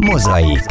[0.00, 0.64] Mozaik.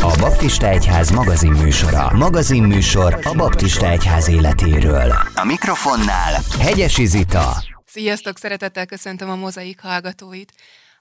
[0.00, 2.10] A Baptista Egyház magazinműsora.
[2.16, 5.12] Magazinműsor a Baptista Egyház életéről.
[5.34, 7.62] A mikrofonnál Hegyesi Zita.
[7.84, 10.52] Sziasztok, szeretettel köszöntöm a Mozaik hallgatóit.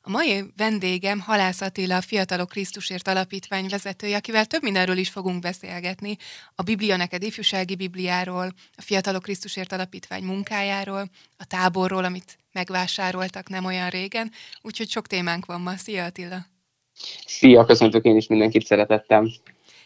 [0.02, 5.42] A mai vendégem Halász Attila, a Fiatalok Krisztusért Alapítvány vezetője, akivel több mindenről is fogunk
[5.42, 6.18] beszélgetni.
[6.56, 13.66] A Biblia neked ifjúsági Bibliáról, a Fiatalok Krisztusért Alapítvány munkájáról, a táborról, amit megvásároltak nem
[13.66, 14.32] olyan régen,
[14.62, 15.78] úgyhogy sok témánk van ma.
[15.78, 16.46] Szia Attila!
[17.26, 19.32] Szia, köszöntök én is mindenkit szeretettem.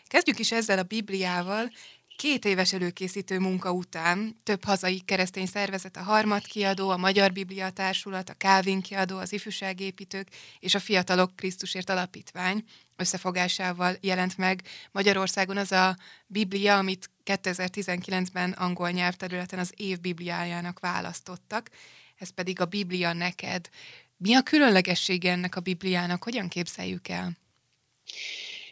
[0.07, 1.69] Kezdjük is ezzel a Bibliával.
[2.15, 7.69] Két éves előkészítő munka után több hazai keresztény szervezet, a Harmad kiadó, a Magyar Biblia
[7.69, 10.27] Társulat, a Kálvin kiadó, az Ifjúságépítők
[10.59, 12.63] és a Fiatalok Krisztusért Alapítvány
[12.95, 14.61] összefogásával jelent meg
[14.91, 21.69] Magyarországon az a Biblia, amit 2019-ben angol nyelvterületen az év Bibliájának választottak,
[22.17, 23.69] ez pedig a Biblia neked.
[24.17, 26.23] Mi a különlegessége ennek a Bibliának?
[26.23, 27.31] Hogyan képzeljük el?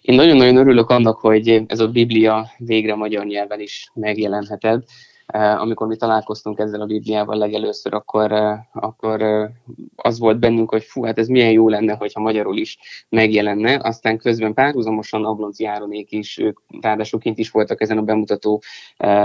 [0.01, 4.83] Én nagyon-nagyon örülök annak, hogy ez a Biblia végre magyar nyelven is megjelenheted.
[5.31, 9.49] Eh, amikor mi találkoztunk ezzel a Bibliával legelőször, akkor, eh, akkor eh,
[9.95, 12.77] az volt bennünk, hogy fú, hát ez milyen jó lenne, hogyha magyarul is
[13.09, 13.79] megjelenne.
[13.83, 18.61] Aztán közben párhuzamosan Ablonci Áronék is, ők ráadásul kint is voltak ezen a bemutató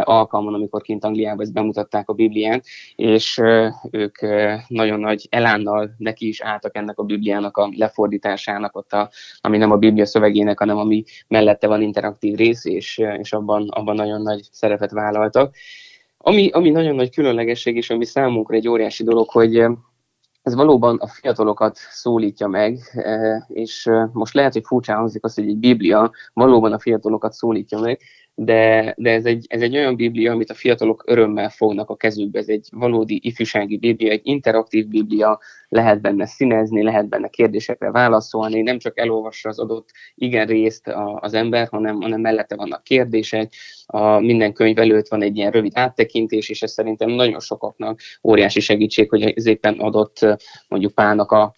[0.03, 2.65] alkalmon, amikor kint Angliában ezt bemutatták a Bibliát,
[2.97, 3.41] és
[3.91, 4.19] ők
[4.69, 9.71] nagyon nagy elánnal neki is álltak ennek a Bibliának a lefordításának, ott a, ami nem
[9.71, 14.49] a Biblia szövegének, hanem ami mellette van interaktív rész, és, és abban, abban nagyon nagy
[14.51, 15.55] szerepet vállaltak.
[16.19, 19.71] Ami, ami nagyon nagy különlegesség, és ami számunkra egy óriási dolog, hogy eh,
[20.43, 25.35] ez valóban a fiatalokat szólítja meg, eh, és eh, most lehet, hogy furcsán hangzik az,
[25.35, 28.01] hogy egy Biblia valóban a fiatalokat szólítja meg,
[28.39, 32.39] de, de ez, egy, ez egy olyan biblia, amit a fiatalok örömmel fognak a kezükbe.
[32.39, 38.61] Ez egy valódi ifjúsági biblia, egy interaktív biblia, lehet benne színezni, lehet benne kérdésekre válaszolni,
[38.63, 43.53] nem csak elolvassa az adott igen részt az ember, hanem, hanem mellette vannak kérdések,
[43.87, 48.61] a minden könyv előtt van egy ilyen rövid áttekintés, és ez szerintem nagyon sokaknak óriási
[48.61, 50.27] segítség, hogy ez éppen adott
[50.69, 51.55] mondjuk Pálnak a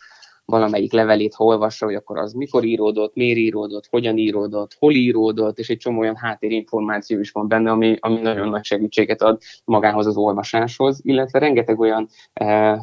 [0.51, 5.59] valamelyik levelét, ha olvassa, hogy akkor az mikor íródott, miért íródott, hogyan íródott, hol íródott,
[5.59, 10.07] és egy csomó olyan háttérinformáció is van benne, ami, ami nagyon nagy segítséget ad magához
[10.07, 12.81] az olvasáshoz, illetve rengeteg olyan e, e,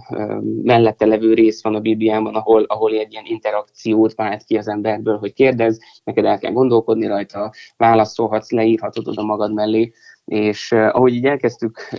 [0.63, 5.17] mellette levő rész van a Bibliában, ahol, ahol egy ilyen interakciót vált ki az emberből,
[5.17, 9.91] hogy kérdez, neked el kell gondolkodni rajta, válaszolhatsz, leírhatod oda magad mellé,
[10.25, 11.89] és ahogy így elkezdtük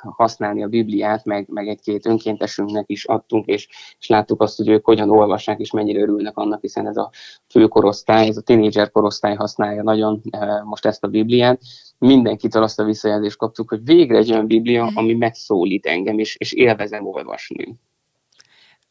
[0.00, 4.84] használni a Bibliát, meg, meg egy-két önkéntesünknek is adtunk, és, és láttuk azt, hogy ők
[4.84, 7.10] hogyan olvassák, és mennyire örülnek annak, hiszen ez a
[7.48, 10.22] főkorosztály, ez a tínédzser korosztály használja nagyon
[10.64, 11.60] most ezt a Bibliát.
[11.98, 14.96] Mindenkitől azt a visszajelzést kaptuk, hogy végre egy olyan Biblia, mhm.
[14.96, 17.78] ami megszólít engem, és, és élvezem olvasni.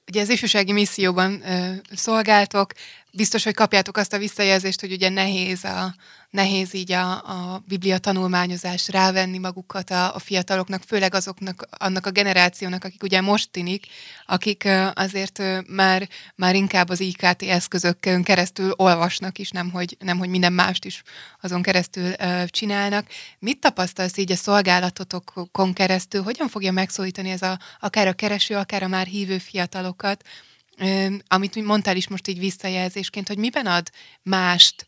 [0.08, 2.72] Ugye az ifjúsági misszióban ö, szolgáltok,
[3.12, 5.96] biztos, hogy kapjátok azt a visszajelzést, hogy ugye nehéz a,
[6.30, 12.12] nehéz így a, a Biblia tanulmányozás rávenni magukat a, a fiataloknak, főleg azoknak, annak a
[12.12, 13.86] generációnak, akik ugye most tinik,
[14.26, 20.30] akik azért már, már inkább az IKT eszközökön keresztül olvasnak is, nem hogy, nem hogy
[20.30, 21.04] minden mást is
[21.42, 22.14] azon keresztül
[22.46, 23.08] csinálnak.
[23.40, 26.24] Mit tapasztalsz így a szolgálatotokon keresztül?
[26.24, 30.24] Hogyan fogja megszólítani ez a, akár a kereső, akár a már hívő fiatalokat?
[31.28, 33.90] Amit mondtál is most így visszajelzésként, hogy miben ad
[34.22, 34.88] mást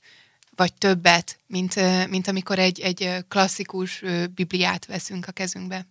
[0.56, 1.76] vagy többet, mint,
[2.10, 4.04] mint amikor egy, egy klasszikus
[4.36, 5.88] Bibliát veszünk a kezünkbe?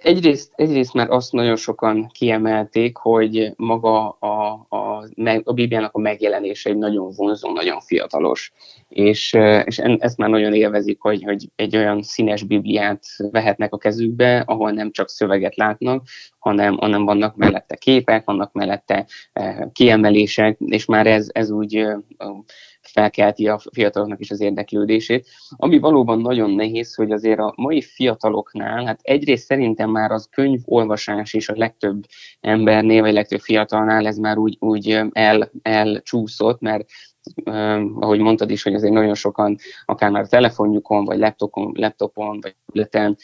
[0.00, 5.04] Egyrészt, egyrészt már azt nagyon sokan kiemelték, hogy maga a, a,
[5.44, 8.52] a Bibliának a megjelenése egy nagyon vonzó, nagyon fiatalos.
[8.88, 9.32] És,
[9.64, 14.70] és ezt már nagyon élvezik, hogy, hogy egy olyan színes Bibliát vehetnek a kezükbe, ahol
[14.70, 16.06] nem csak szöveget látnak,
[16.38, 19.06] hanem, hanem vannak mellette képek, vannak mellette
[19.72, 21.86] kiemelések, és már ez, ez úgy
[22.82, 25.28] felkelti a fiataloknak is az érdeklődését.
[25.56, 31.32] Ami valóban nagyon nehéz, hogy azért a mai fiataloknál, hát egyrészt szerintem már az könyvolvasás
[31.32, 32.06] is a legtöbb
[32.40, 36.84] embernél, vagy legtöbb fiatalnál ez már úgy, úgy el, elcsúszott, mert
[38.00, 43.16] ahogy mondtad is, hogy azért nagyon sokan akár már telefonjukon, vagy laptopon, laptopon vagy tableten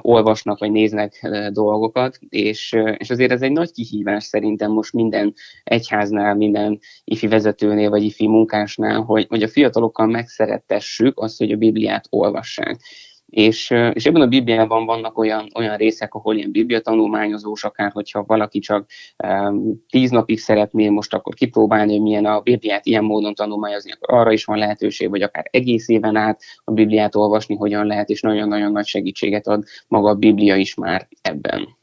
[0.00, 5.34] olvasnak, vagy néznek dolgokat, és, és azért ez egy nagy kihívás szerintem most minden
[5.64, 11.56] egyháznál, minden ifi vezetőnél, vagy ifi munkásnál, hogy, hogy a fiatalokkal megszerettessük azt, hogy a
[11.56, 12.80] Bibliát olvassák.
[13.28, 18.24] És, és ebben a Bibliában vannak olyan, olyan részek, ahol ilyen biblia tanulmányozós, akár hogyha
[18.26, 18.90] valaki csak
[19.28, 24.32] um, tíz napig szeretné most akkor kipróbálni, hogy milyen a Bibliát ilyen módon tanulmányozni, arra
[24.32, 28.72] is van lehetőség, vagy akár egész éven át a Bibliát olvasni, hogyan lehet, és nagyon-nagyon
[28.72, 31.77] nagy segítséget ad maga a Biblia is már ebben.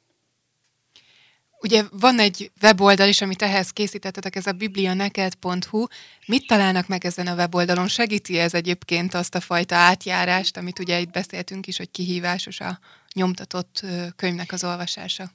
[1.65, 5.85] Ugye van egy weboldal is, amit ehhez készítettetek, ez a biblianeked.hu.
[6.25, 7.87] Mit találnak meg ezen a weboldalon?
[7.87, 12.79] Segíti ez egyébként azt a fajta átjárást, amit ugye itt beszéltünk is, hogy kihívásos a
[13.13, 13.85] nyomtatott
[14.15, 15.31] könyvnek az olvasása?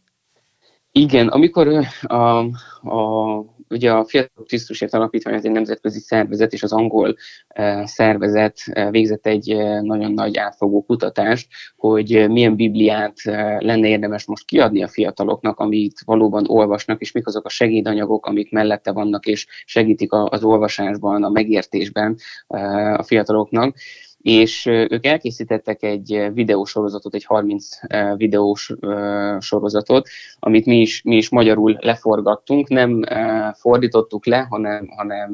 [0.93, 2.39] Igen, amikor a,
[2.89, 3.39] a,
[3.71, 7.17] ugye a Fiatal Krisztusért Alapítvány az egy nemzetközi szervezet, és az angol
[7.59, 13.15] uh, szervezet uh, végzett egy uh, nagyon nagy átfogó kutatást, hogy milyen Bibliát
[13.59, 18.53] lenne érdemes most kiadni a fiataloknak, amit valóban olvasnak, és mik azok a segédanyagok, amik
[18.53, 22.17] mellette vannak, és segítik az olvasásban, a megértésben
[22.97, 23.77] a fiataloknak
[24.23, 27.69] és ők elkészítettek egy videósorozatot, egy 30
[28.17, 28.73] videós
[29.39, 30.09] sorozatot,
[30.39, 33.05] amit mi is, mi is magyarul leforgattunk, nem
[33.53, 35.33] fordítottuk le, hanem, hanem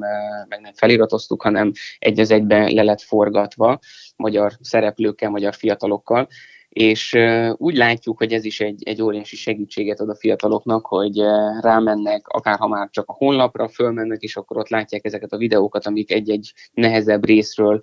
[0.49, 3.79] meg nem feliratoztuk, hanem egy az egyben le lett forgatva
[4.17, 6.29] magyar szereplőkkel, magyar fiatalokkal,
[6.76, 7.17] és
[7.56, 11.20] úgy látjuk, hogy ez is egy, egy óriási segítséget ad a fiataloknak, hogy
[11.61, 15.87] rámennek, akár ha már csak a honlapra fölmennek, és akkor ott látják ezeket a videókat,
[15.87, 17.81] amik egy-egy nehezebb részről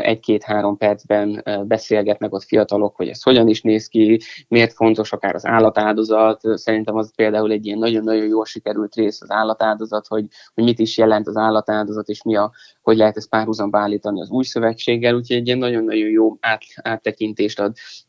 [0.00, 5.46] egy-két-három percben beszélgetnek ott fiatalok, hogy ez hogyan is néz ki, miért fontos akár az
[5.46, 6.40] állatáldozat.
[6.54, 10.98] Szerintem az például egy ilyen nagyon-nagyon jól sikerült rész az állatáldozat, hogy, hogy mit is
[10.98, 12.52] jelent az állatáldozat, és mi a,
[12.82, 17.60] hogy lehet ezt párhuzamba állítani az új szövetséggel, úgyhogy egy ilyen nagyon-nagyon jó át, áttekintést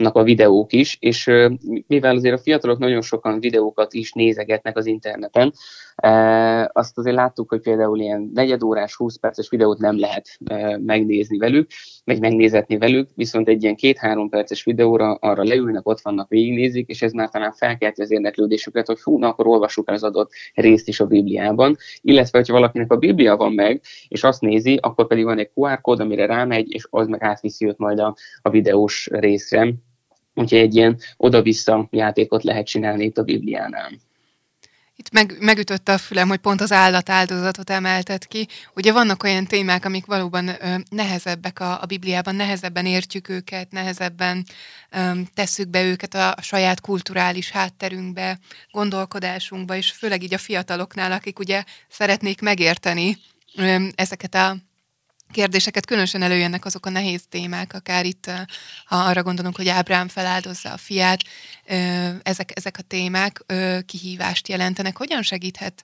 [0.07, 1.31] adnak a videók is, és
[1.88, 5.54] mivel azért a fiatalok nagyon sokan videókat is nézegetnek az interneten,
[6.71, 10.39] azt azért láttuk, hogy például ilyen negyedórás, 20 perces videót nem lehet
[10.86, 11.69] megnézni velük,
[12.04, 17.01] meg megnézetni velük, viszont egy ilyen két-három perces videóra arra leülnek, ott vannak, végignézik, és
[17.01, 20.88] ez már talán felkelti az érdeklődésüket, hogy fú, na akkor olvassuk el az adott részt
[20.88, 25.24] is a Bibliában, illetve, hogyha valakinek a Biblia van meg, és azt nézi, akkor pedig
[25.24, 29.07] van egy QR kód, amire rámegy, és az meg átviszi őt majd a, a videós
[29.12, 29.74] részre.
[30.37, 33.91] Úgyhogy egy ilyen oda-vissza játékot lehet csinálni itt a Bibliánál.
[34.95, 38.47] Itt meg, megütötte a fülem, hogy pont az állatáldozatot emeltet ki.
[38.75, 44.45] Ugye vannak olyan témák, amik valóban ö, nehezebbek a, a Bibliában, nehezebben értjük őket, nehezebben
[44.91, 48.39] ö, tesszük be őket a, a saját kulturális hátterünkbe,
[48.71, 53.17] gondolkodásunkba, és főleg így a fiataloknál, akik ugye szeretnék megérteni
[53.55, 54.57] ö, ezeket a
[55.31, 58.31] kérdéseket, különösen előjönnek azok a nehéz témák, akár itt,
[58.85, 61.19] ha arra gondolunk, hogy Ábrám feláldozza a fiát,
[62.24, 63.45] ezek, ezek a témák
[63.85, 64.97] kihívást jelentenek.
[64.97, 65.83] Hogyan segíthet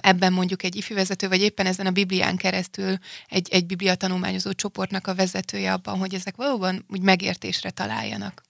[0.00, 2.98] ebben mondjuk egy ifjúvezető, vagy éppen ezen a Biblián keresztül
[3.28, 8.42] egy, egy biblia tanulmányozó csoportnak a vezetője abban, hogy ezek valóban úgy megértésre találjanak?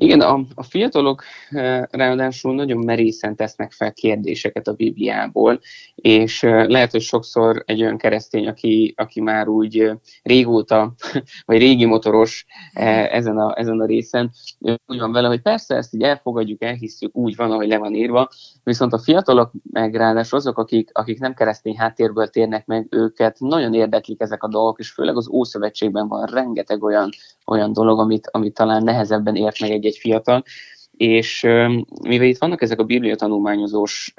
[0.00, 5.60] Igen, a, a fiatalok eh, ráadásul nagyon merészen tesznek fel kérdéseket a Bibliából,
[5.94, 10.94] és eh, lehet, hogy sokszor egy olyan keresztény, aki, aki már úgy eh, régóta,
[11.46, 14.30] vagy régi motoros ezen a, ezen a részen,
[14.86, 18.28] úgy van vele, hogy persze ezt így elfogadjuk, elhiszük, úgy van, ahogy le van írva,
[18.64, 23.74] viszont a fiatalok meg ráadásul azok, akik, akik nem keresztény háttérből térnek meg, őket nagyon
[23.74, 27.10] érdeklik ezek a dolgok, és főleg az Ószövetségben van rengeteg olyan,
[27.48, 30.44] olyan dolog, amit, amit talán nehezebben ért meg egy egy fiatal,
[30.98, 31.42] és
[32.02, 34.14] mivel itt vannak ezek a biblia tanulmányozós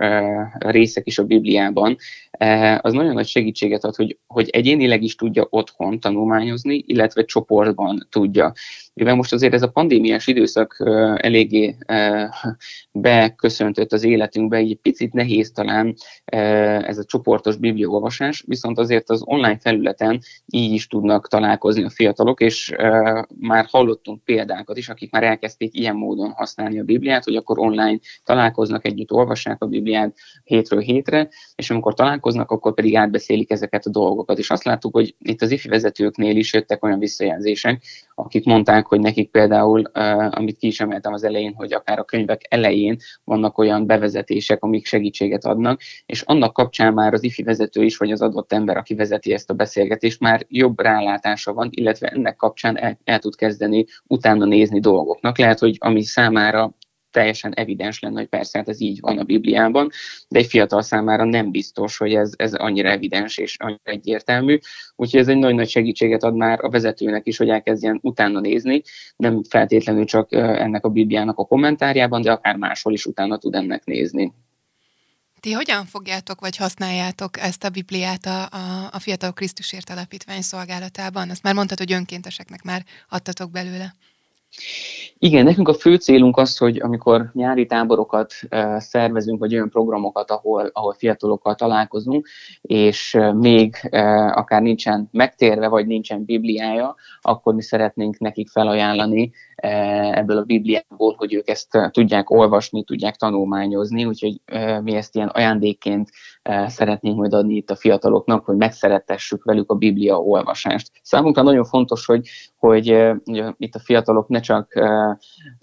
[0.60, 1.96] részek is a Bibliában,
[2.78, 8.52] az nagyon nagy segítséget ad, hogy, hogy egyénileg is tudja otthon tanulmányozni, illetve csoportban tudja.
[8.94, 10.76] Mivel most azért ez a pandémiás időszak
[11.18, 11.76] eléggé
[12.92, 15.96] beköszöntött az életünkbe, így picit nehéz talán
[16.86, 22.42] ez a csoportos bibliaolvasás, viszont azért az online felületen így is tudnak találkozni a fiatalok,
[22.42, 22.74] és
[23.40, 28.00] már hallottunk példákat is, akik már elkezdték ilyen módon használni a Bibliát, hogy akkor online
[28.24, 33.90] találkoznak együtt, olvassák a Bibliát hétről hétre, és amikor találkoznak, akkor pedig átbeszélik ezeket a
[33.90, 34.38] dolgokat.
[34.38, 37.82] És azt láttuk, hogy itt az ifi vezetőknél is jöttek olyan visszajelzések,
[38.16, 39.82] akik mondták, hogy nekik például,
[40.30, 44.86] amit ki is emeltem az elején, hogy akár a könyvek elején vannak olyan bevezetések, amik
[44.86, 48.96] segítséget adnak, és annak kapcsán már az ifi vezető is, vagy az adott ember, aki
[48.96, 53.86] vezeti ezt a beszélgetést, már jobb rálátása van, illetve ennek kapcsán el, el tud kezdeni
[54.08, 55.38] utána nézni dolgoknak.
[55.38, 56.59] Lehet, hogy ami számára
[57.12, 59.90] teljesen evidens lenne, hogy persze, hát ez így van a Bibliában,
[60.28, 64.58] de egy fiatal számára nem biztos, hogy ez, ez annyira evidens és annyira egyértelmű.
[64.96, 68.82] Úgyhogy ez egy nagyon nagy segítséget ad már a vezetőnek is, hogy elkezdjen utána nézni,
[69.16, 73.86] nem feltétlenül csak ennek a Bibliának a kommentárjában, de akár máshol is utána tud ennek
[73.86, 74.34] nézni.
[75.40, 81.30] Ti hogyan fogjátok, vagy használjátok ezt a Bibliát a, a, a Fiatal Krisztusért Alapítvány szolgálatában?
[81.30, 83.94] Azt már mondtad, hogy önkénteseknek már adtatok belőle.
[85.22, 88.34] Igen, nekünk a fő célunk az, hogy amikor nyári táborokat
[88.78, 92.28] szervezünk, vagy olyan programokat, ahol, ahol fiatalokkal találkozunk,
[92.62, 93.76] és még
[94.34, 99.32] akár nincsen megtérve, vagy nincsen bibliája, akkor mi szeretnénk nekik felajánlani
[100.12, 104.42] ebből a Bibliából, hogy ők ezt tudják olvasni, tudják tanulmányozni, úgyhogy
[104.84, 106.10] mi ezt ilyen ajándékként
[106.66, 110.92] szeretnénk majd adni itt a fiataloknak, hogy megszerettessük velük a Biblia olvasást.
[111.02, 112.28] Számunkra nagyon fontos, hogy,
[112.58, 112.88] hogy
[113.58, 114.74] itt a fiatalok ne csak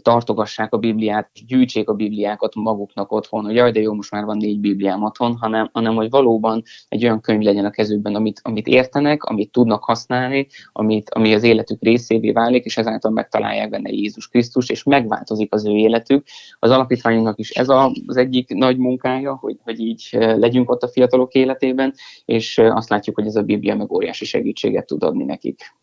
[0.03, 4.37] tartogassák a Bibliát, gyűjtsék a Bibliákat maguknak otthon, hogy jaj, de jó, most már van
[4.37, 8.67] négy Bibliám otthon, hanem, hanem hogy valóban egy olyan könyv legyen a kezükben, amit, amit
[8.67, 14.29] értenek, amit tudnak használni, amit, ami az életük részévé válik, és ezáltal megtalálják benne Jézus
[14.29, 16.27] Krisztus, és megváltozik az ő életük.
[16.59, 21.33] Az alapítványunknak is ez az egyik nagy munkája, hogy, hogy így legyünk ott a fiatalok
[21.33, 21.93] életében,
[22.25, 25.75] és azt látjuk, hogy ez a Biblia meg óriási segítséget tud adni nekik.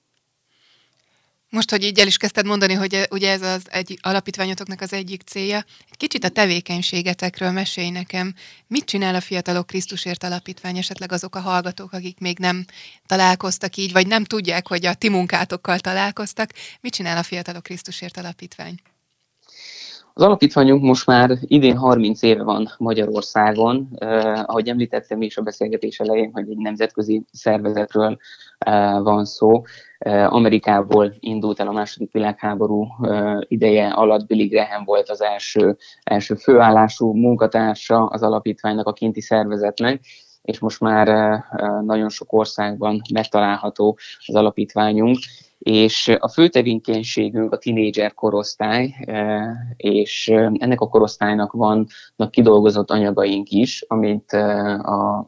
[1.53, 5.21] Most, hogy így el is kezdted mondani, hogy ugye ez az egy alapítványotoknak az egyik
[5.21, 8.33] célja, egy kicsit a tevékenységetekről mesélj nekem.
[8.67, 12.65] Mit csinál a Fiatalok Krisztusért Alapítvány, esetleg azok a hallgatók, akik még nem
[13.05, 16.49] találkoztak így, vagy nem tudják, hogy a ti munkátokkal találkoztak.
[16.81, 18.79] Mit csinál a Fiatalok Krisztusért Alapítvány?
[20.15, 23.87] Az alapítványunk most már idén 30 éve van Magyarországon.
[23.95, 28.17] Eh, ahogy említettem is a beszélgetés elején, hogy egy nemzetközi szervezetről
[28.57, 29.61] eh, van szó.
[29.97, 35.77] Eh, Amerikából indult el a második világháború eh, ideje alatt, Billy Graham volt az első,
[36.03, 40.01] első főállású munkatársa az alapítványnak, a kinti szervezetnek,
[40.41, 41.07] és most már
[41.85, 45.17] nagyon sok országban megtalálható az alapítványunk,
[45.63, 48.93] és a fő tevékenységünk a tinédzser korosztály,
[49.75, 54.31] és ennek a korosztálynak vannak kidolgozott anyagaink is, amit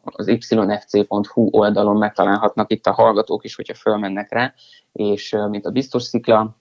[0.04, 4.54] az yfc.hu oldalon megtalálhatnak itt a hallgatók is, hogyha fölmennek rá,
[4.92, 6.58] és mint a Biztos Szikla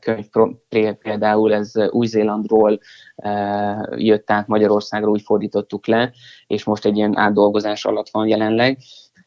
[0.00, 0.26] könyv
[0.98, 2.80] például, ez Új-Zélandról
[3.96, 6.12] jött át Magyarországra, úgy fordítottuk le,
[6.46, 8.78] és most egy ilyen átdolgozás alatt van jelenleg.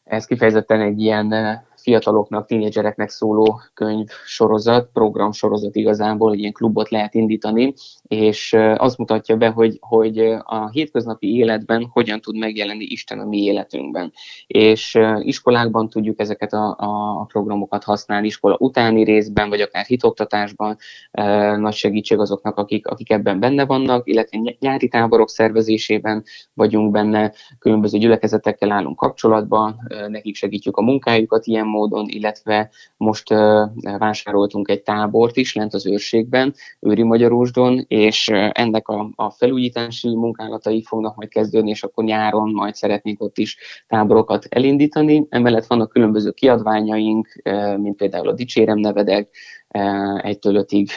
[0.04, 1.34] Ez kifejezetten egy ilyen
[1.88, 8.98] fiataloknak, tínédzsereknek szóló könyv sorozat, program sorozat igazából, hogy ilyen klubot lehet indítani, és azt
[8.98, 14.12] mutatja be, hogy, hogy a hétköznapi életben hogyan tud megjelenni Isten a mi életünkben.
[14.46, 20.76] És iskolákban tudjuk ezeket a, a programokat használni, iskola utáni részben, vagy akár hitoktatásban
[21.56, 27.98] nagy segítség azoknak, akik, akik ebben benne vannak, illetve nyári táborok szervezésében vagyunk benne, különböző
[27.98, 29.76] gyülekezetekkel állunk kapcsolatban,
[30.08, 33.28] nekik segítjük a munkájukat ilyen módon, illetve most
[33.98, 40.82] vásároltunk egy tábort is lent az őrségben, Őri Magyarósdon, és ennek a, a felújítási munkálatai
[40.82, 43.56] fognak majd kezdődni, és akkor nyáron majd szeretnénk ott is
[43.86, 45.26] táborokat elindítani.
[45.28, 47.42] Emellett vannak különböző kiadványaink,
[47.76, 49.28] mint például a Dicsérem nevedek,
[50.16, 50.90] egytől ötig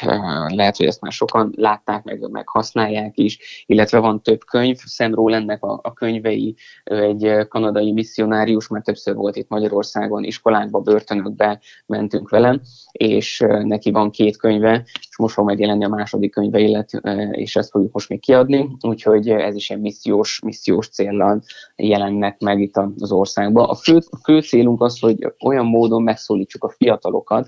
[0.48, 5.28] lehet, hogy ezt már sokan látták, meg, meg használják is, illetve van több könyv, Sam
[5.28, 12.30] ennek a, a könyvei, egy kanadai misszionárius, mert többször volt itt Magyarországon, iskolákba, börtönökbe mentünk
[12.30, 12.62] velem,
[12.92, 17.70] és neki van két könyve, és most fog megjelenni a második könyve, illetve, és ezt
[17.70, 21.42] fogjuk most még kiadni, úgyhogy ez is egy missziós, missziós céllal
[21.76, 23.70] jelennek meg itt az országban.
[23.70, 27.48] A fő, a fő célunk az, hogy olyan módon megszólítsuk a fiatalokat,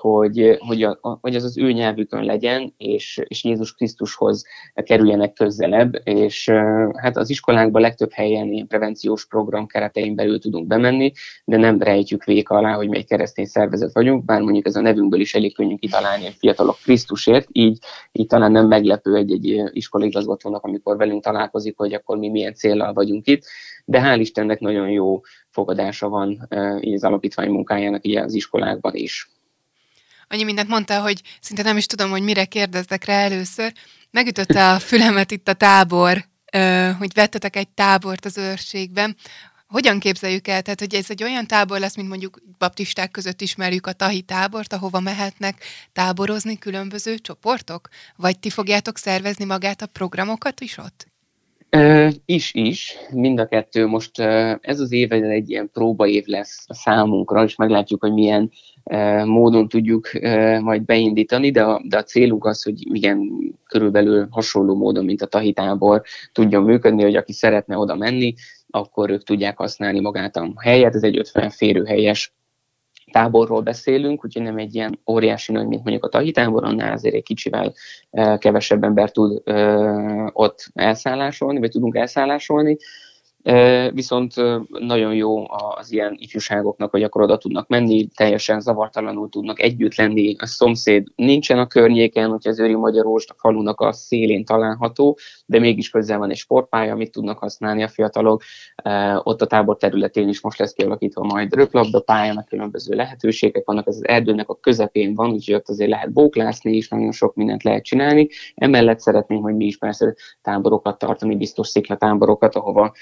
[0.00, 6.00] hogy, hogy, a, hogy az az ő nyelvükön legyen, és, és Jézus Krisztushoz kerüljenek közelebb,
[6.04, 11.12] és eh, hát az iskolánkban legtöbb helyen ilyen prevenciós program keretein belül tudunk bemenni,
[11.44, 14.80] de nem rejtjük véka alá, hogy mi egy keresztény szervezet vagyunk, bár mondjuk ez a
[14.80, 17.78] nevünkből is elég könnyű kitalálni, a fiatalok Krisztusért, így,
[18.12, 23.26] így talán nem meglepő egy-egy iskolaigazgatónak, amikor velünk találkozik, hogy akkor mi milyen célral vagyunk
[23.26, 23.44] itt,
[23.88, 26.48] de hál' Istennek nagyon jó fogadása van
[26.80, 29.30] így az alapítvány munkájának így az iskolákban is.
[30.28, 33.72] Annyi mindent mondtál, hogy szinte nem is tudom, hogy mire kérdezdek rá először.
[34.10, 36.24] Megütötte a fülemet itt a tábor,
[36.98, 39.16] hogy vettetek egy tábort az őrségben.
[39.66, 40.62] Hogyan képzeljük el?
[40.62, 44.72] Tehát, hogy ez egy olyan tábor lesz, mint mondjuk baptisták között ismerjük a tahi tábort,
[44.72, 47.88] ahova mehetnek táborozni különböző csoportok?
[48.16, 51.06] Vagy ti fogjátok szervezni magát a programokat is ott?
[52.24, 53.86] Is, is, mind a kettő.
[53.86, 54.18] Most
[54.60, 58.50] ez az év egy ilyen próbaév lesz a számunkra, és meglátjuk, hogy milyen
[59.24, 60.10] módon tudjuk
[60.60, 63.30] majd beindítani, de a, de a célunk az, hogy igen,
[63.64, 66.02] körülbelül hasonló módon, mint a tahitábor
[66.32, 68.34] tudjon működni, hogy aki szeretne oda menni,
[68.70, 70.94] akkor ők tudják használni magát a helyet.
[70.94, 72.34] Ez egy 50 férőhelyes
[73.12, 77.14] táborról beszélünk, úgyhogy nem egy ilyen óriási nagy, mint mondjuk a tahi tábor, annál azért
[77.14, 77.72] egy kicsivel
[78.38, 79.42] kevesebb ember tud
[80.32, 82.76] ott elszállásolni, vagy tudunk elszállásolni,
[83.92, 84.34] Viszont
[84.68, 90.34] nagyon jó az ilyen ifjúságoknak, hogy akkor oda tudnak menni, teljesen zavartalanul tudnak együtt lenni,
[90.38, 95.58] a szomszéd nincsen a környéken, hogy az Őri Magyaróst a falunak a szélén található, de
[95.58, 98.42] mégis közel van egy sportpálya, amit tudnak használni a fiatalok.
[99.22, 103.96] Ott a tábor területén is most lesz kialakítva majd röplabda pályának különböző lehetőségek vannak, ez
[103.96, 107.84] az erdőnek a közepén van, úgyhogy ott azért lehet bóklászni is, nagyon sok mindent lehet
[107.84, 108.28] csinálni.
[108.54, 112.92] Emellett szeretném, hogy mi is persze táborokat tartani, biztos sziklatáborokat, ahova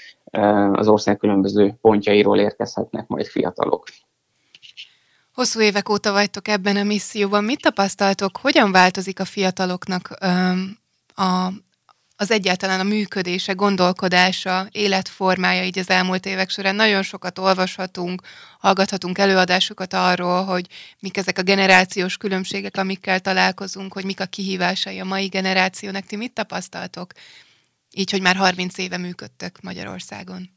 [0.73, 3.87] az ország különböző pontjairól érkezhetnek majd fiatalok.
[5.33, 7.43] Hosszú évek óta vagytok ebben a misszióban.
[7.43, 10.09] Mit tapasztaltok, hogyan változik a fiataloknak
[11.15, 11.47] a,
[12.15, 16.75] az egyáltalán a működése, gondolkodása, életformája így az elmúlt évek során.
[16.75, 18.21] Nagyon sokat olvashatunk,
[18.59, 20.67] hallgathatunk előadásokat arról, hogy
[20.99, 26.05] mik ezek a generációs különbségek, amikkel találkozunk, hogy mik a kihívásai a mai generációnak.
[26.05, 27.11] Ti mit tapasztaltok?
[27.97, 30.49] Így, hogy már 30 éve működtök Magyarországon.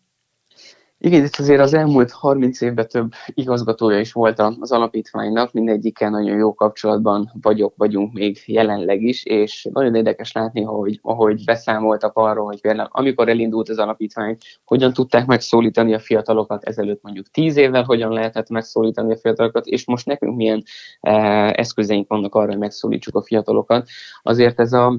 [1.00, 6.37] Igen, itt azért az elmúlt 30 évben több igazgatója is volt az alapítványnak, mindegyikkel nagyon
[6.37, 12.45] jó kapcsolatban vagyok, vagyunk még jelenleg is, és nagyon érdekes látni, hogy, ahogy beszámoltak arról,
[12.45, 17.83] hogy például amikor elindult az alapítvány, hogyan tudták megszólítani a fiatalokat ezelőtt mondjuk 10 évvel,
[17.83, 20.62] hogyan lehetett megszólítani a fiatalokat, és most nekünk milyen
[21.00, 23.88] eh, eszközeink vannak arra, hogy megszólítsuk a fiatalokat.
[24.23, 24.99] Azért ez a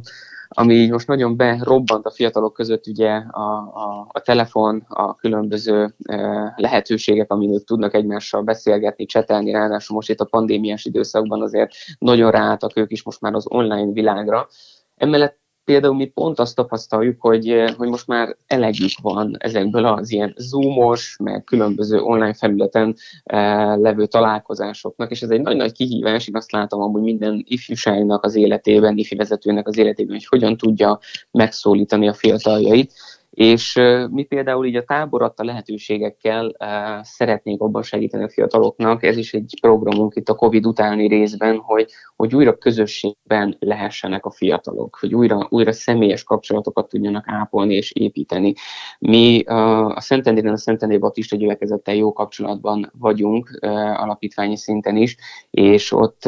[0.50, 3.42] ami így most nagyon berobbant a fiatalok között, ugye a,
[3.74, 6.18] a, a telefon, a különböző e,
[6.56, 12.78] lehetőségek, amin tudnak egymással beszélgetni, csetelni, ráadásul most itt a pandémiás időszakban azért nagyon ráálltak
[12.78, 14.48] ők is most már az online világra.
[14.96, 15.40] Emellett
[15.70, 20.34] például mi pont azt tapasztaljuk, hogy, eh, hogy most már elegük van ezekből az ilyen
[20.38, 26.52] zoomos, meg különböző online felületen e, levő találkozásoknak, és ez egy nagy-nagy kihívás, én azt
[26.52, 31.00] látom amúgy minden ifjúságnak az életében, ifi vezetőnek az életében, hogy hogyan tudja
[31.32, 32.94] megszólítani a fiataljait,
[33.40, 33.80] és
[34.12, 36.56] mi például így a tábor adta lehetőségekkel
[37.02, 41.92] szeretnénk abban segíteni a fiataloknak, ez is egy programunk itt a Covid utáni részben, hogy,
[42.16, 48.54] hogy újra közösségben lehessenek a fiatalok, hogy újra, újra személyes kapcsolatokat tudjanak ápolni és építeni.
[49.00, 53.60] Mi a Szentendéren, a Szentendé Baptista gyülekezettel jó kapcsolatban vagyunk
[53.96, 55.16] alapítványi szinten is,
[55.50, 56.26] és ott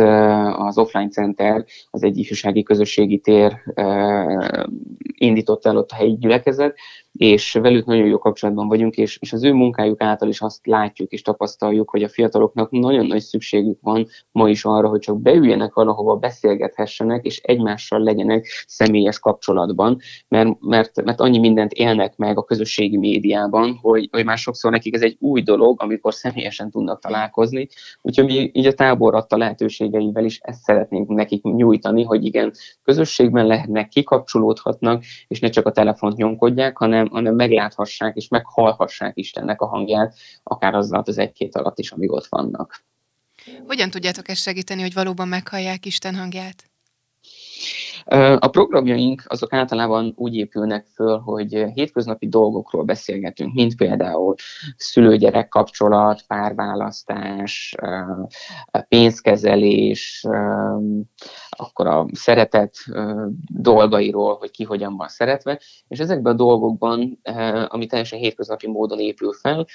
[0.57, 3.61] az Offline Center, az egy ifjúsági közösségi tér
[5.17, 6.75] indított el ott a helyi gyülekezet,
[7.11, 11.11] és velük nagyon jó kapcsolatban vagyunk, és, és az ő munkájuk által is azt látjuk
[11.11, 15.73] és tapasztaljuk, hogy a fiataloknak nagyon nagy szükségük van ma is arra, hogy csak beüljenek
[15.73, 22.43] valahova, beszélgethessenek, és egymással legyenek személyes kapcsolatban, mert, mert, mert annyi mindent élnek meg a
[22.43, 27.67] közösségi médiában, hogy, hogy már sokszor nekik ez egy új dolog, amikor személyesen tudnak találkozni.
[28.01, 32.51] Úgyhogy mi így a tábor adta lehetőségeivel is ezt szeretnénk nekik nyújtani, hogy igen,
[32.83, 39.11] közösségben lehetnek, kikapcsolódhatnak, és ne csak a telefont nyomkodják, hanem hanem, hanem megláthassák és meghallhassák
[39.17, 42.83] Istennek a hangját, akár az alatt az egy-két alatt is, amíg ott vannak.
[43.67, 46.63] Hogyan tudjátok ezt segíteni, hogy valóban meghallják Isten hangját?
[48.39, 54.35] A programjaink azok általában úgy épülnek föl, hogy hétköznapi dolgokról beszélgetünk, mint például
[54.77, 57.75] szülőgyerek kapcsolat, párválasztás,
[58.87, 60.25] pénzkezelés,
[61.57, 62.75] akkor a szeretet
[63.47, 67.19] dolgairól, hogy ki hogyan van szeretve, és ezekben a dolgokban,
[67.67, 69.65] ami teljesen hétköznapi módon épül fel,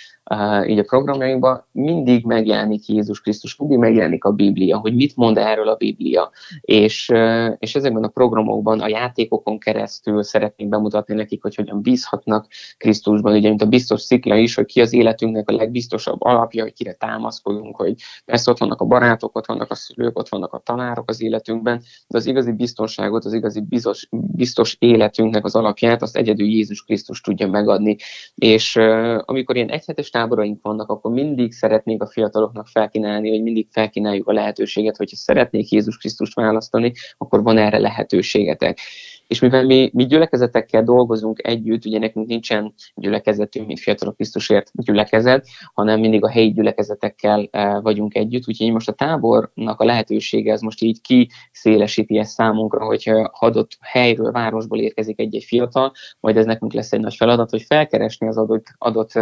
[0.66, 5.68] így a programjainkban mindig megjelenik Jézus Krisztus, mindig megjelenik a Biblia, hogy mit mond erről
[5.68, 7.12] a Biblia, és,
[7.58, 13.48] és ezekben a programokban, a játékokon keresztül szeretnénk bemutatni nekik, hogy hogyan bízhatnak Krisztusban, ugye,
[13.48, 17.76] mint a biztos szikla is, hogy ki az életünknek a legbiztosabb alapja, hogy kire támaszkodunk,
[17.76, 21.22] hogy persze ott vannak a barátok, ott vannak a szülők, ott vannak a tanárok az
[21.22, 26.82] életünkben, de az igazi biztonságot, az igazi biztos, biztos életünknek az alapját, azt egyedül Jézus
[26.82, 27.96] Krisztus tudja megadni.
[28.34, 33.66] És uh, amikor ilyen egyhetes táboraink vannak, akkor mindig szeretnék a fiataloknak felkínálni, vagy mindig
[33.70, 38.78] felkínáljuk a lehetőséget, hogyha szeretnék Jézus Krisztust választani, akkor van erre lehetőségetek.
[39.26, 45.46] És mivel mi, mi gyülekezetekkel dolgozunk együtt, ugye nekünk nincsen gyülekezetünk, mint Fiatalok Krisztusért gyülekezet,
[45.74, 50.60] hanem mindig a helyi gyülekezetekkel e, vagyunk együtt, úgyhogy most a tábornak a lehetősége ez
[50.60, 56.72] most így kiszélesíti ezt számunkra, hogy adott helyről, városból érkezik egy-egy fiatal, majd ez nekünk
[56.72, 59.12] lesz egy nagy feladat, hogy felkeresni az adott, adott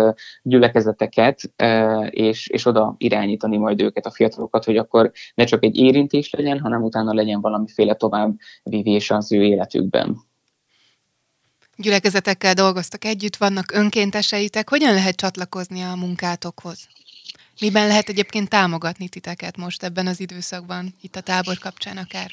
[0.42, 5.76] gyülekezeteket, e, és, és oda irányítani majd őket, a fiatalokat, hogy akkor ne csak egy
[5.76, 10.22] érintés legyen, hanem utána legyen valamiféle továbbvívés az ő életükben évben.
[11.76, 14.68] Gyülekezetekkel dolgoztak együtt, vannak önkénteseitek.
[14.68, 16.88] Hogyan lehet csatlakozni a munkátokhoz?
[17.60, 22.30] Miben lehet egyébként támogatni titeket most ebben az időszakban, itt a tábor kapcsán akár?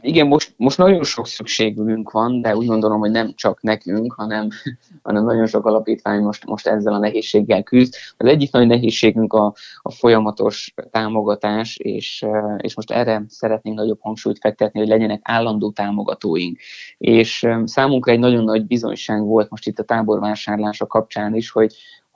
[0.00, 4.48] Igen, most, most nagyon sok szükségünk van, de úgy gondolom, hogy nem csak nekünk, hanem,
[5.02, 7.94] hanem nagyon sok alapítvány most, most ezzel a nehézséggel küzd.
[8.16, 14.38] Az egyik nagy nehézségünk a, a folyamatos támogatás, és, és most erre szeretnénk nagyobb hangsúlyt
[14.38, 16.58] fektetni, hogy legyenek állandó támogatóink.
[16.98, 21.74] És számunkra egy nagyon nagy bizonyság volt most itt a táborvásárlása kapcsán is, hogy,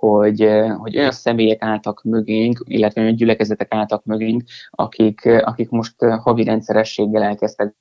[0.08, 6.44] hogy, hogy olyan személyek álltak mögénk, illetve olyan gyülekezetek álltak mögénk, akik, akik most havi
[6.44, 7.74] rendszerességgel elkezdtek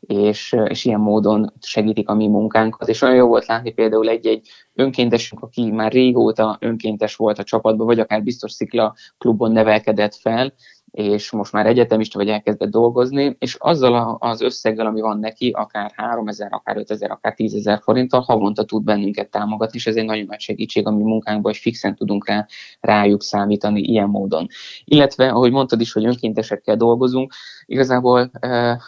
[0.00, 2.88] és, és ilyen módon segítik a mi munkánkat.
[2.88, 7.86] És olyan jó volt látni például egy-egy önkéntesünk, aki már régóta önkéntes volt a csapatban,
[7.86, 10.54] vagy akár biztos szikla klubon nevelkedett fel,
[10.90, 15.92] és most már egyetemista vagy elkezdett dolgozni, és azzal az összeggel, ami van neki, akár
[15.96, 20.40] 3000, akár 5000, akár 10.000 forinttal havonta tud bennünket támogatni, és ez egy nagyon nagy
[20.40, 22.46] segítség a mi munkánkban, hogy fixen tudunk rá,
[22.80, 24.46] rájuk számítani ilyen módon.
[24.84, 27.32] Illetve, ahogy mondtad is, hogy önkéntesekkel dolgozunk,
[27.66, 28.30] igazából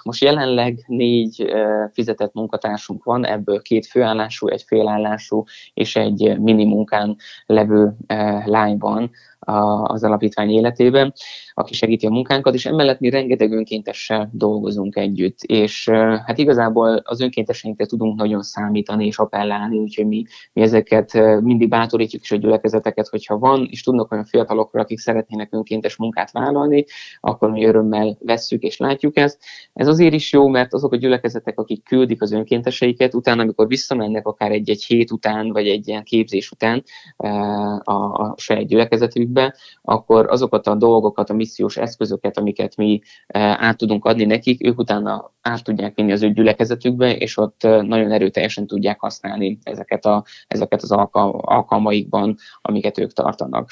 [0.03, 1.53] most jelenleg négy
[1.93, 7.97] fizetett munkatársunk van, ebből két főállású, egy félállású és egy mini munkán levő
[8.45, 9.11] lány van,
[9.41, 11.13] az alapítvány életében,
[11.55, 15.39] aki segíti a munkánkat, és emellett mi rengeteg önkéntessel dolgozunk együtt.
[15.43, 15.89] És
[16.25, 22.23] hát igazából az önkénteseinkre tudunk nagyon számítani és appellálni, úgyhogy mi, mi ezeket mindig bátorítjuk
[22.23, 26.85] is a gyülekezeteket, hogyha van, és tudnak olyan fiatalokra, akik szeretnének önkéntes munkát vállalni,
[27.21, 29.39] akkor mi örömmel vesszük és látjuk ezt.
[29.73, 34.27] Ez azért is jó, mert azok a gyülekezetek, akik küldik az önkénteseiket, utána, amikor visszamennek
[34.27, 36.83] akár egy-egy hét után, vagy egy ilyen képzés után
[37.83, 43.63] a, a saját gyülekezetükbe, be, akkor azokat a dolgokat, a missziós eszközöket, amiket mi eh,
[43.63, 47.83] át tudunk adni nekik, ők utána át tudják vinni az ő gyülekezetükbe, és ott eh,
[47.83, 53.71] nagyon erőteljesen tudják használni ezeket, a, ezeket az alkalmaikban, amiket ők tartanak.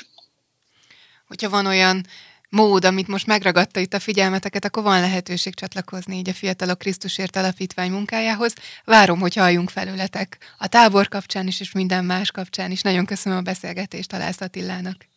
[1.27, 2.01] Hogyha van olyan
[2.49, 7.37] mód, amit most megragadta itt a figyelmeteket, akkor van lehetőség csatlakozni így a Fiatalok Krisztusért
[7.37, 8.55] Alapítvány munkájához.
[8.85, 12.83] Várom, hogy halljunk felületek a tábor kapcsán is, és minden más kapcsán is.
[12.83, 15.08] Nagyon köszönöm a beszélgetést Alász Attilának.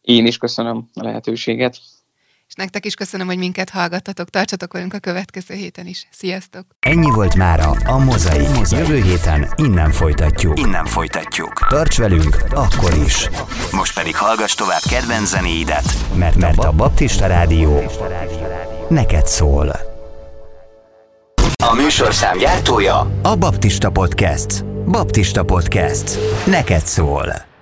[0.00, 1.80] Én is köszönöm a lehetőséget.
[2.48, 4.30] És nektek is köszönöm, hogy minket hallgattatok.
[4.30, 6.08] Tartsatok velünk a következő héten is.
[6.10, 6.66] Sziasztok!
[6.80, 8.46] Ennyi volt mára a Mozai.
[8.46, 8.78] Mozai.
[8.78, 10.58] Jövő héten innen folytatjuk.
[10.58, 11.66] Innen folytatjuk.
[11.68, 13.28] Tarts velünk akkor is.
[13.72, 17.82] Most pedig hallgass tovább kedvenc zenéidet, mert, mert a Baptista Rádió
[18.88, 19.76] neked szól.
[21.56, 24.64] A műsorszám gyártója a Baptista Podcast.
[24.64, 26.18] Baptista Podcast.
[26.46, 27.53] Neked szól.